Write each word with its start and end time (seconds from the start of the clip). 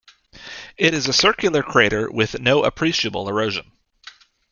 It 0.77 0.95
is 0.95 1.07
a 1.07 1.13
circular 1.13 1.61
crater 1.61 2.09
with 2.11 2.39
no 2.39 2.63
appreciable 2.63 3.29
erosion. 3.29 3.71